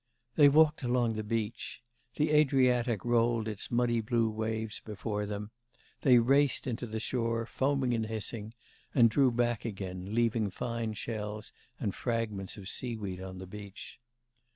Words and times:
They 0.35 0.49
walked 0.49 0.81
along 0.81 1.13
the 1.13 1.23
beach. 1.23 1.83
The 2.15 2.31
Adriatic 2.31 3.05
rolled 3.05 3.47
its 3.47 3.69
muddy 3.69 4.01
blue 4.01 4.31
waves 4.31 4.79
before 4.79 5.27
them; 5.27 5.51
they 6.01 6.17
raced 6.17 6.65
into 6.65 6.87
the 6.87 6.99
shore, 6.99 7.45
foaming 7.45 7.93
and 7.93 8.07
hissing, 8.07 8.55
and 8.95 9.11
drew 9.11 9.29
back 9.29 9.63
again, 9.63 10.15
leaving 10.15 10.49
fine 10.49 10.93
shells 10.95 11.53
and 11.79 11.93
fragments 11.93 12.57
of 12.57 12.67
seaweed 12.67 13.21
on 13.21 13.37
the 13.37 13.45
beach. 13.45 13.99